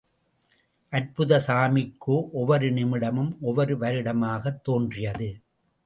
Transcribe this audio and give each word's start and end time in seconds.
அற்புத 0.93 1.39
சாமிக்கோ 1.47 2.17
ஒவ்வொரு 2.31 2.69
நிமிடமும் 2.71 3.31
ஒவ்வொரு 3.41 3.75
வருடமாகத்தோன்றியது. 3.77 5.29